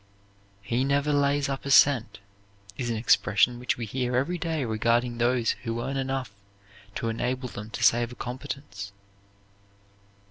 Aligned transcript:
"He 0.63 0.83
never 0.83 1.13
lays 1.13 1.47
up 1.47 1.63
a 1.63 1.69
cent" 1.69 2.17
is 2.75 2.89
an 2.89 2.95
expression 2.95 3.59
which 3.59 3.77
we 3.77 3.85
hear 3.85 4.15
every 4.15 4.39
day 4.39 4.65
regarding 4.65 5.19
those 5.19 5.51
who 5.61 5.79
earn 5.79 5.95
enough 5.95 6.31
to 6.95 7.07
enable 7.09 7.49
them 7.49 7.69
to 7.69 7.83
save 7.83 8.11
a 8.11 8.15
competence. 8.15 8.93